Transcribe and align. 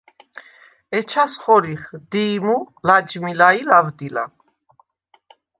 ეჩას 0.97 1.33
ხორიხ: 1.41 1.83
დი̄ჲმუ, 2.11 2.55
ლაჯმილა 2.87 3.49
ი 3.59 3.61
ლავდილა. 3.69 4.25